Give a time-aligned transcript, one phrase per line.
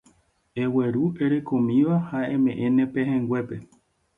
[0.63, 3.55] Egueru erekomíva ha eme'ẽ ne pehẽnguépe